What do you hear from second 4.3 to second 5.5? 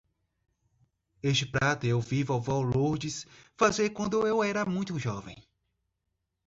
era muito jovem.